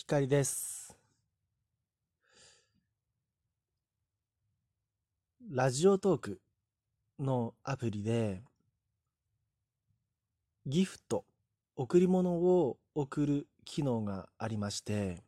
[0.00, 0.96] 光です。
[5.52, 6.40] ラジオトーク
[7.18, 8.42] のアプリで
[10.64, 11.26] ギフト、
[11.76, 15.22] 贈り物を送る機能がありまして、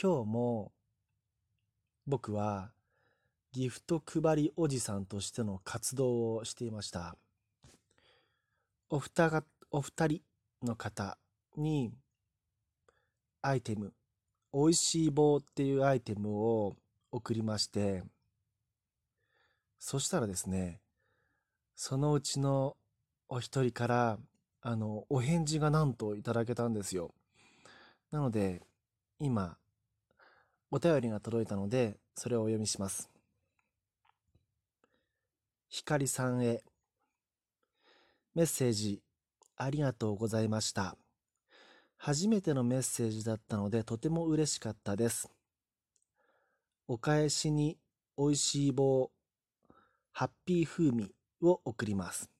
[0.00, 0.72] 今日も
[2.06, 2.70] 僕は
[3.52, 7.14] ギフト配りおじさんとしての活動をしていました。
[8.88, 10.22] お二がお二人
[10.62, 11.18] の方
[11.58, 11.92] に
[13.46, 13.92] アイテム、
[14.52, 16.76] 美味しい棒っていうアイテムを
[17.12, 18.02] 送りまして、
[19.78, 20.80] そしたらですね、
[21.76, 22.76] そのうちの
[23.28, 24.18] お一人から、
[24.62, 27.14] あの、お返事がなんといただけたんですよ。
[28.10, 28.62] なので、
[29.20, 29.56] 今、
[30.72, 33.08] お便りが届いたので、それをお読みします。
[35.68, 36.64] ひかりさんへ、
[38.34, 39.02] メッセージ、
[39.56, 40.96] ありがとうございました。
[41.98, 45.30] 初めてのメッセージだったのでとても嬉しかったです。
[46.88, 47.78] お返しに
[48.16, 49.10] 美味しい棒、
[50.12, 51.12] ハッピー風味
[51.42, 52.30] を送ります。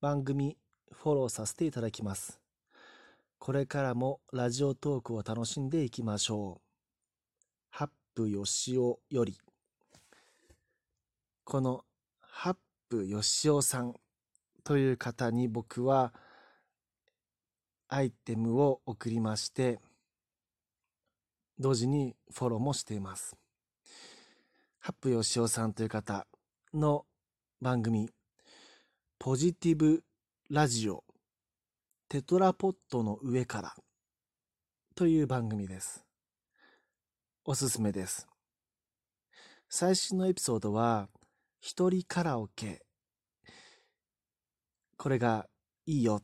[0.00, 0.56] 番組
[0.92, 2.40] フォローさせていただきます。
[3.38, 6.60] これからもラジオトークを楽しんでいきましょう。
[7.70, 9.38] ハップよしおより。
[11.44, 11.84] この
[12.20, 12.56] ハッ
[12.88, 13.94] プよしおさん
[14.64, 16.12] という方に僕は
[17.88, 19.80] アイテムを送りまして、
[21.58, 23.36] 同時にフォローもしています。
[24.80, 26.26] ハップよしおさんという方
[26.74, 27.06] の
[27.60, 28.10] 番組、
[29.18, 30.04] ポジティブ
[30.50, 31.04] ラジオ、
[32.08, 33.74] テトラポットの上から
[34.94, 36.04] という番組です。
[37.44, 38.26] おすすめです。
[39.68, 41.08] 最新のエピソードは、
[41.60, 42.84] 一人カラオケ。
[44.96, 45.48] これが
[45.86, 46.22] いいよっ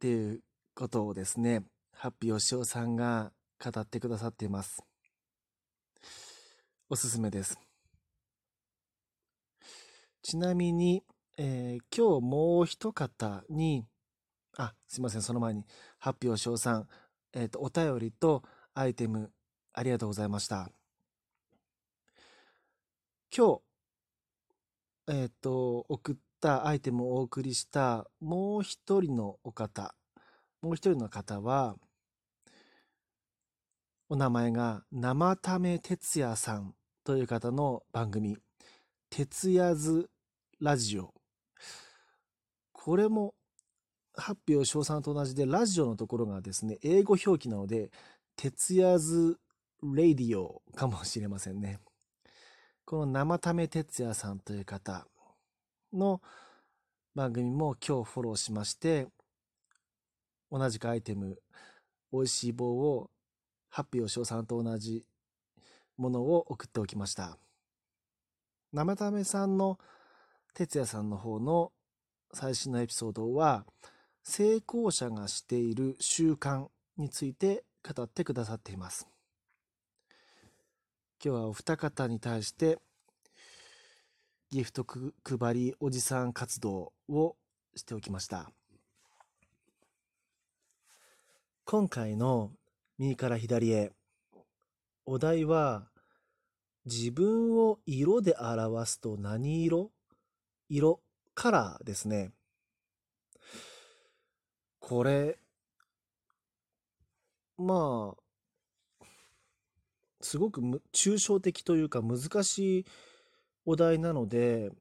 [0.00, 0.40] ていう
[0.74, 4.82] ことをですね、ハッピーよしおさんが語ってくださっています。
[6.88, 7.58] おすすめです。
[10.22, 11.02] ちなみに、
[11.36, 13.86] えー今日もう一方に、
[14.56, 15.64] あ、すいません、その前に、
[15.98, 16.88] ハッピーよしおさん、
[17.32, 18.42] えっ、と、お便りと
[18.74, 19.30] アイテム、
[19.74, 20.70] ありがとうございました。
[23.34, 23.62] 今日、
[25.08, 29.94] えっ、と、送ったアイテムをお送りしたもう一人のお方、
[30.62, 31.76] もう一人の方は、
[34.08, 38.36] お名前が生ため哲也さんという方の番組、
[39.10, 40.08] 徹夜ず
[40.60, 41.12] ラジオ。
[42.72, 43.34] これも、
[44.14, 47.90] ハッピーを翔さんと同じで、ラジオのところがですね、英語表記なので、
[48.36, 49.40] 徹夜ず
[49.82, 51.80] レディオかもしれませんね。
[52.84, 55.08] この生ため哲也さんという方
[55.92, 56.20] の
[57.16, 59.08] 番組も今日フォローしまして、
[60.52, 61.38] 同じくアイテム、
[62.12, 63.10] 美味しい棒を、
[63.70, 65.06] ハッピーおしおさんと同じ
[65.96, 67.38] ものを送っておきました。
[68.70, 69.78] 生ためさんの
[70.52, 71.72] 哲也さんの方の
[72.34, 73.64] 最新のエピソードは、
[74.22, 79.08] 成功者がしている習慣について語ってくださっています。
[81.24, 82.78] 今日はお二方に対して、
[84.50, 84.86] ギフト
[85.24, 87.36] 配りおじさん活動を
[87.74, 88.52] しておきました。
[91.64, 92.50] 今回の
[92.98, 93.92] 右から左へ、
[95.06, 95.88] お題は、
[96.84, 99.92] 自分を色で表すと何色？
[100.68, 101.00] 色、
[101.34, 102.32] カラーですね。
[104.80, 105.38] これ、
[107.56, 108.16] ま
[109.00, 109.04] あ、
[110.20, 112.86] すごくむ抽象的というか難しい
[113.64, 114.72] お題なので、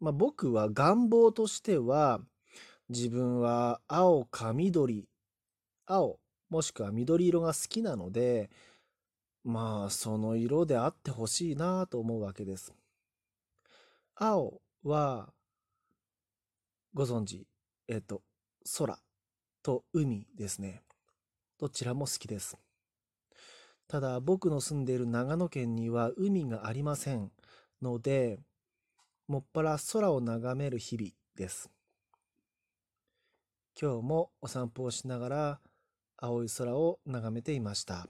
[0.00, 2.20] まあ、僕は願望としては、
[2.90, 5.08] 自分は青か緑、
[5.86, 6.18] 青、
[6.50, 8.50] もしくは緑色が好きなので、
[9.44, 12.72] まあ、その色であってほしいなと思うわけです。
[14.14, 15.32] 青は、
[16.94, 17.46] ご存知、
[17.88, 18.22] えっと、
[18.78, 18.98] 空
[19.62, 20.82] と海ですね。
[21.58, 22.56] どちらも好きです。
[23.86, 27.30] ただ、僕の住んでいる長野県には海がありません
[27.82, 28.38] ので、
[29.28, 31.70] もっぱら空を眺める日々です。
[33.80, 35.60] 今日もお散歩をしながら
[36.16, 38.08] 青い空を眺めていました。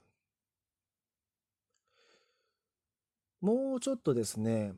[3.40, 4.72] もうちょっとですね、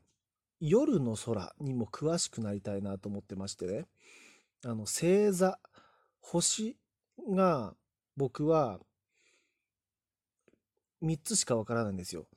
[0.59, 3.85] 夜の空にも詳しくなりたいなと思ってましてね、
[4.65, 5.59] あの、星座、
[6.19, 6.77] 星
[7.29, 7.75] が
[8.15, 8.79] 僕は
[11.03, 12.27] 3つしかわからないんですよ。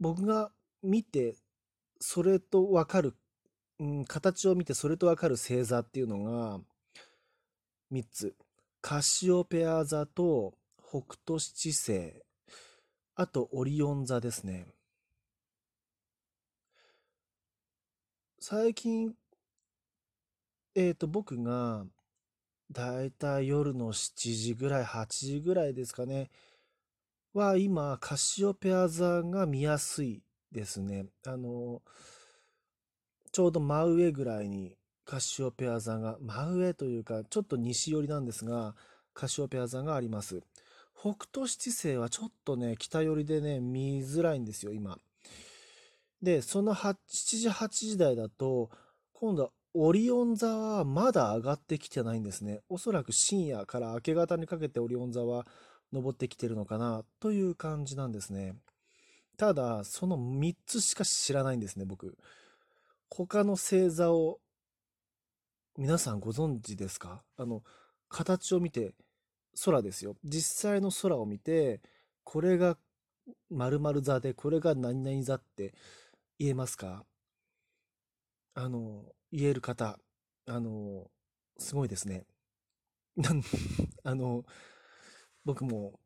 [0.00, 0.50] 僕が
[0.82, 1.36] 見て、
[2.00, 3.14] それとわかる、
[3.78, 6.60] うん、形を見てそれとわかる星座っていうのが
[7.92, 8.34] 3つ。
[8.82, 12.20] カシオペア座と北斗七星、
[13.14, 14.74] あとオリオン座ですね。
[18.40, 19.14] 最近、
[20.74, 21.84] えっ、と、僕が、
[22.72, 26.28] だいたい夜の7時ぐらい、8時ぐらいですかね。
[27.34, 31.06] は、今、カシオペア座が見やすいですね。
[31.24, 31.82] あの、
[33.30, 34.76] ちょうど真上ぐらいに
[35.12, 38.74] カシオペア座が、真上というか、ちょっと西寄りなんですが、
[39.12, 40.40] カシオペア座があります。
[40.98, 44.96] 北斗七星はちょっとね、北寄りでね、見づらいんですよ、今。
[46.22, 48.70] で、その7時、8時台だと、
[49.12, 52.62] 今度はオリオン座はまだ上がってきてないんですね。
[52.70, 55.46] おそらく深夜から明け方にかけてオリオン座は
[55.92, 58.54] 登ってきてるのかなという感じなんですね。
[59.36, 62.16] ただ、その3つしか知らないんですね、僕。
[63.10, 64.38] 他の星座を
[65.76, 67.22] 皆さんご存知ですか？
[67.38, 67.62] あの、
[68.08, 68.94] 形を見て、
[69.64, 70.16] 空ですよ。
[70.24, 71.80] 実際の空を見て、
[72.24, 72.76] これが
[73.50, 75.74] 〇〇座で、これが何々座って
[76.38, 77.04] 言えますか？
[78.54, 79.98] あの、言える方、
[80.46, 81.10] あの、
[81.58, 82.26] すごいですね。
[84.04, 84.44] あの、
[85.44, 85.98] 僕も、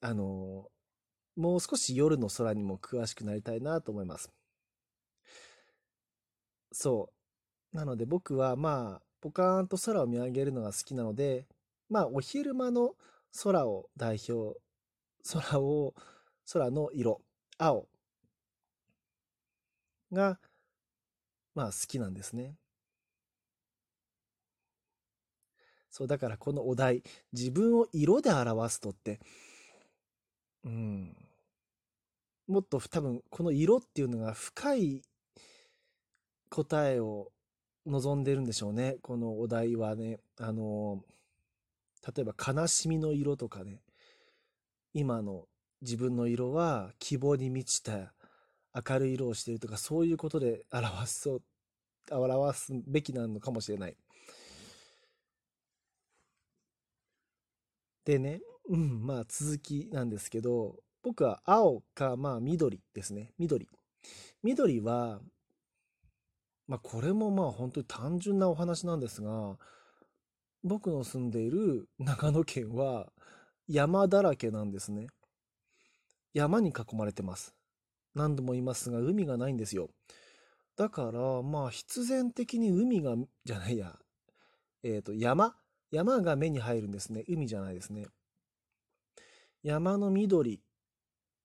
[0.00, 0.70] あの、
[1.36, 4.30] もう少し夜の空にも詳しくなりたいなと思います。
[6.72, 7.17] そう。
[7.72, 11.46] なので僕はまあ、ポカーンと空を見上げるのが好きなので、
[11.88, 12.94] まあ、お昼間の
[13.42, 14.58] 空を代表、
[15.32, 15.94] 空を、
[16.50, 17.20] 空の色、
[17.58, 17.86] 青
[20.12, 20.38] が、
[21.54, 22.54] まあ好きなんですね。
[25.90, 29.20] そう、だからこのお題、自分を色で表すとって、
[30.64, 31.16] うん、
[32.46, 35.02] もっと多分この色っていうのが深い
[36.50, 37.30] 答えを
[37.88, 38.96] 望んでるんでしょうね。
[39.02, 40.20] このお題はね。
[40.38, 41.02] あの、
[42.06, 43.80] 例えば悲しみの色とかね。
[44.94, 45.46] 今の
[45.82, 48.12] 自分の色は希望に満ちた
[48.74, 51.42] 明るい色をしているとか、そういうことで表そう、
[52.10, 53.96] 表すべきなのかもしれない。
[58.04, 63.32] でね、うん、まあ続きなんですけど、僕は青か、まあ緑ですね。
[63.38, 63.68] 緑。
[64.42, 65.20] 緑は、
[66.68, 69.56] まあこれもまあ本当に単純なお話なんですが、
[70.62, 73.10] 僕の住んでいる長野県は
[73.66, 75.08] 山だらけなんですね。
[76.34, 77.54] 山に囲まれてます。
[78.14, 79.90] 何度も言いますが、海がないんですよ。
[80.76, 83.98] だから、まあ必然的に海が、じゃないや、
[84.82, 85.56] えっ、ー、と、山、
[85.90, 87.24] 山が目に入るんですね。
[87.28, 88.06] 海じゃないですね。
[89.62, 90.60] 山の緑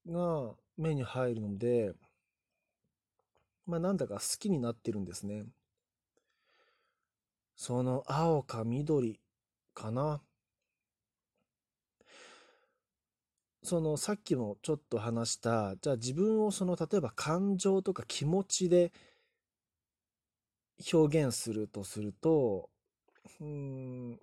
[0.08, 1.94] が目に入るので、
[3.66, 5.46] まあなんだか好きになってるんですね。
[7.56, 9.20] その青か緑
[9.74, 10.22] かな。
[13.64, 18.92] そのさっきもちょっと話した、じゃあ自分をその例えば感情とか気持ちで
[20.92, 22.70] 表現するとすると、
[23.40, 24.20] うん、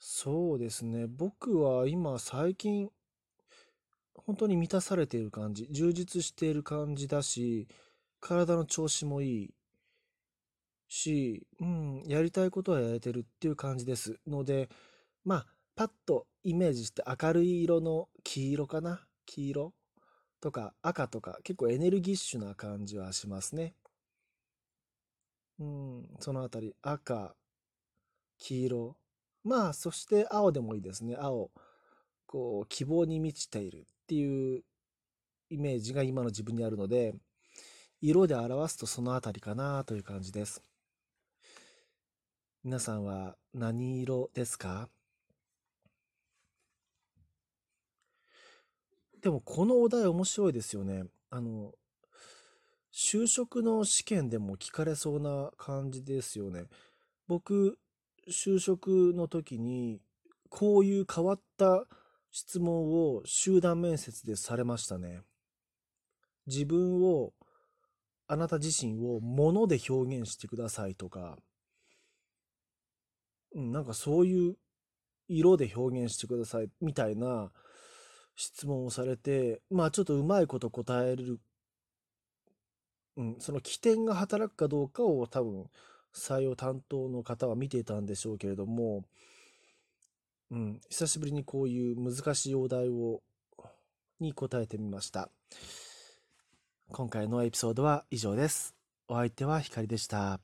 [0.00, 1.06] そうですね。
[1.06, 2.90] 僕は今最近
[4.26, 7.68] 本当に満たされている感じ、充実している感じだし、
[8.20, 9.54] 体の調子もいい
[10.88, 14.18] し、うん、やりたいことはやれてるっていう感じです。
[14.26, 14.68] ので、
[15.24, 19.06] まあ、パッとイメージして明るい色の黄色かな？
[19.26, 19.72] 黄色？
[20.40, 23.74] とか赤とか結構エネルギッシュな感じはしますね。
[25.58, 27.34] うん、そのあたり赤、
[28.38, 28.96] 黄色、
[29.44, 31.16] まあ、そして青でもいいですね。
[31.18, 31.50] 青。
[32.26, 34.64] こう、希望に満ちているっていう
[35.50, 37.14] イメージが今の自分にあるので、
[38.00, 40.60] 色で表すとそのあたりかなという感じです。
[42.64, 44.88] 皆さんは何色ですか？
[49.22, 51.04] でもこのお題面白いですよね。
[51.30, 51.70] あの、
[52.92, 56.64] 就職の試験でも聞かれそうな感じですよね。
[57.28, 57.78] 僕、
[58.28, 60.00] 就職の時に、
[60.48, 61.86] こういう変わった
[62.30, 65.20] 質問を集団面接でされましたね。
[66.46, 67.32] 自分を、
[68.26, 71.36] あなた自身を物で表現してくださいとか、
[73.54, 74.54] うん、なんかそういう
[75.26, 77.50] 色で表現してくださいみたいな
[78.36, 81.40] 質問をされて、まあちょっとうまいこと答える、
[83.16, 85.66] うん、その起点が働くかどうかを多分
[86.14, 89.04] 採用担当の方は見ていたんでしょうけれども、
[90.50, 93.22] うん、久しぶりにこういう難しいお題を、
[94.18, 95.30] に答えてみました。
[96.90, 98.74] 今回のエピソードは以上です。
[99.08, 100.40] お相手はひかりでした。